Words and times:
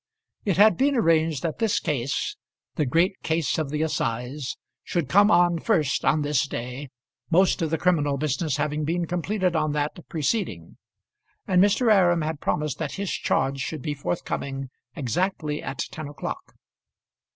It 0.45 0.57
had 0.57 0.77
been 0.77 0.95
arranged 0.95 1.43
that 1.43 1.59
this 1.59 1.79
case 1.79 2.35
the 2.73 2.87
great 2.87 3.21
case 3.21 3.59
of 3.59 3.69
the 3.69 3.83
assize 3.83 4.57
should 4.83 5.07
come 5.07 5.29
on 5.29 5.59
first 5.59 6.03
on 6.03 6.23
this 6.23 6.47
day, 6.47 6.89
most 7.29 7.61
of 7.61 7.69
the 7.69 7.77
criminal 7.77 8.17
business 8.17 8.57
having 8.57 8.83
been 8.83 9.05
completed 9.05 9.55
on 9.55 9.73
that 9.73 9.91
preceding; 10.09 10.77
and 11.45 11.63
Mr. 11.63 11.93
Aram 11.93 12.23
had 12.23 12.41
promised 12.41 12.79
that 12.79 12.93
his 12.93 13.11
charge 13.11 13.59
should 13.59 13.83
be 13.83 13.93
forthcoming 13.93 14.71
exactly 14.95 15.61
at 15.61 15.83
ten 15.91 16.07
o'clock. 16.07 16.55